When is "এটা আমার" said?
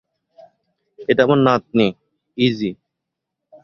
1.09-1.39